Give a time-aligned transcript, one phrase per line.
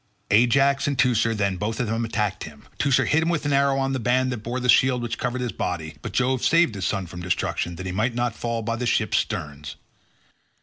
[0.31, 2.67] Ajax and Teucer then both of them attacked him.
[2.79, 5.41] Teucer hit him with an arrow on the band that bore the shield which covered
[5.41, 8.77] his body, but Jove saved his son from destruction that he might not fall by
[8.77, 9.75] the ships' sterns.